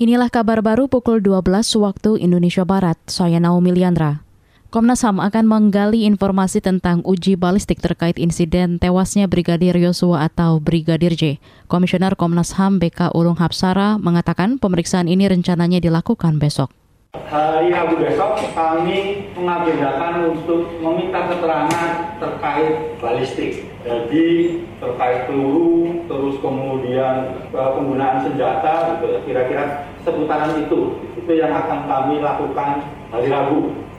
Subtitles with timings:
[0.00, 2.96] Inilah kabar baru pukul 12 waktu Indonesia Barat.
[3.04, 4.24] Saya Naomi Liandra.
[4.72, 11.12] Komnas HAM akan menggali informasi tentang uji balistik terkait insiden tewasnya Brigadir Yosua atau Brigadir
[11.12, 11.36] J.
[11.68, 16.72] Komisioner Komnas HAM BK Ulung Hapsara mengatakan pemeriksaan ini rencananya dilakukan besok.
[17.10, 21.90] Hari Rabu besok kami mengagendakan untuk meminta keterangan
[22.22, 23.66] terkait balistik.
[23.82, 29.18] Jadi terkait peluru, terus kemudian eh, penggunaan senjata, gitu ya.
[29.26, 29.64] kira-kira
[30.02, 30.96] seputaran itu.
[31.16, 33.90] Itu yang akan kami lakukan hari Rabu.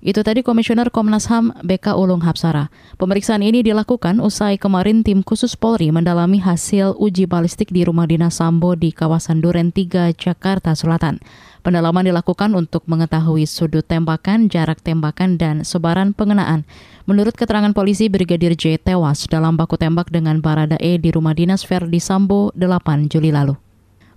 [0.00, 2.72] Itu tadi Komisioner Komnas HAM BK Ulung Hapsara.
[2.96, 8.40] Pemeriksaan ini dilakukan usai kemarin tim khusus Polri mendalami hasil uji balistik di rumah dinas
[8.40, 11.20] Sambo di kawasan Duren 3, Jakarta Selatan.
[11.60, 16.64] Pendalaman dilakukan untuk mengetahui sudut tembakan, jarak tembakan, dan sebaran pengenaan.
[17.04, 21.60] Menurut keterangan polisi, Brigadir J tewas dalam baku tembak dengan Barada E di rumah dinas
[21.68, 23.69] Verdi Sambo 8 Juli lalu.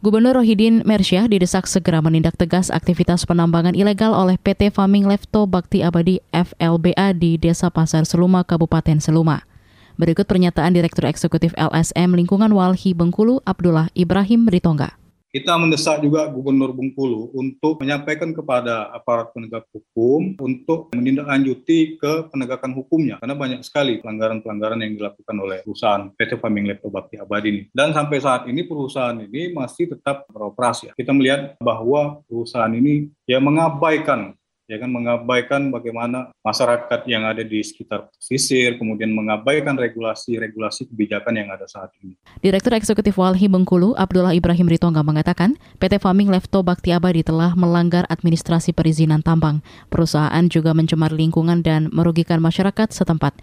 [0.03, 5.79] Gubernur Rohidin Mersyah didesak segera menindak tegas aktivitas penambangan ilegal oleh PT Farming Lefto Bakti
[5.79, 9.47] Abadi FLBA di Desa Pasar Seluma, Kabupaten Seluma.
[9.95, 15.02] Berikut pernyataan Direktur Eksekutif LSM Lingkungan Walhi Bengkulu, Abdullah Ibrahim Ritongga.
[15.33, 22.77] Kita mendesak juga Gubernur Bengkulu untuk menyampaikan kepada aparat penegak hukum untuk menindaklanjuti ke penegakan
[22.77, 27.61] hukumnya karena banyak sekali pelanggaran-pelanggaran yang dilakukan oleh perusahaan PT Farming Laptop Bakti Abadi ini.
[27.73, 30.93] Dan sampai saat ini perusahaan ini masih tetap beroperasi.
[30.93, 37.59] Kita melihat bahwa perusahaan ini ya mengabaikan ya kan mengabaikan bagaimana masyarakat yang ada di
[37.59, 42.15] sekitar pesisir, kemudian mengabaikan regulasi-regulasi kebijakan yang ada saat ini.
[42.39, 48.07] Direktur Eksekutif Walhi Bengkulu, Abdullah Ibrahim Ritonga mengatakan, PT Farming Lefto Bakti Abadi telah melanggar
[48.07, 49.59] administrasi perizinan tambang.
[49.91, 53.35] Perusahaan juga mencemar lingkungan dan merugikan masyarakat setempat.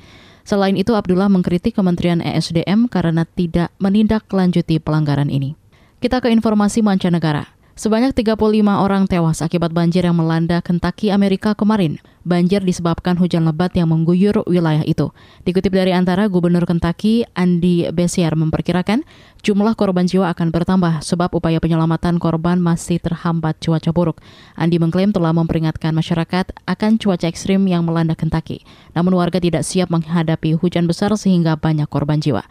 [0.48, 5.54] Selain itu, Abdullah mengkritik Kementerian ESDM karena tidak menindaklanjuti pelanggaran ini.
[6.00, 7.59] Kita ke informasi mancanegara.
[7.80, 11.96] Sebanyak 35 orang tewas akibat banjir yang melanda Kentucky, Amerika kemarin.
[12.28, 15.08] Banjir disebabkan hujan lebat yang mengguyur wilayah itu.
[15.48, 19.00] Dikutip dari antara Gubernur Kentucky, Andy Beshear memperkirakan
[19.40, 24.20] jumlah korban jiwa akan bertambah sebab upaya penyelamatan korban masih terhambat cuaca buruk.
[24.60, 28.60] Andy mengklaim telah memperingatkan masyarakat akan cuaca ekstrim yang melanda Kentucky.
[28.92, 32.44] Namun warga tidak siap menghadapi hujan besar sehingga banyak korban jiwa.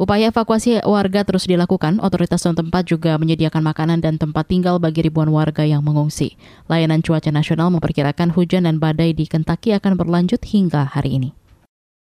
[0.00, 2.00] Upaya evakuasi warga terus dilakukan.
[2.00, 6.40] Otoritas setempat juga menyediakan makanan dan tempat tinggal bagi ribuan warga yang mengungsi.
[6.72, 11.30] Layanan cuaca nasional memperkirakan hujan dan badai di Kentucky akan berlanjut hingga hari ini.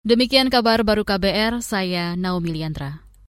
[0.03, 3.03] Demikian kabar baru KBR, saya Naomi Liandra.